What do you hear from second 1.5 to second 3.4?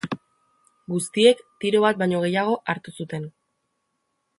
tiro bat baino gehiago hartu zuten.